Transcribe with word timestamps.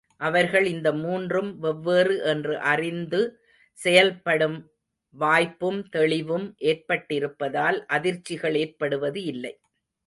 அவர்கள் 0.21 0.65
இந்த 0.65 0.89
மூன்றும் 0.93 1.51
வெவ்வேறு 1.59 2.15
என்று 2.23 2.55
அறிந்து 2.71 3.21
செயல்படும் 3.79 4.57
வாய்ப்பும் 5.15 5.81
தெளிவும் 5.89 6.47
ஏற்பட்டிருப்பதால் 6.63 7.79
அதிர்ச்சிகள் 7.89 8.55
ஏற்படுவது 8.55 9.21
இல்லை. 9.23 9.53